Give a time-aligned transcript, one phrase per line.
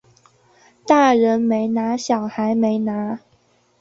[0.87, 3.19] 大人没拿小孩没拿